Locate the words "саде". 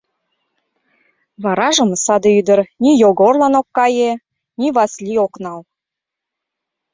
2.03-2.29